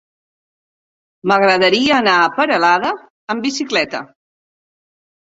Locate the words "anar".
2.03-2.15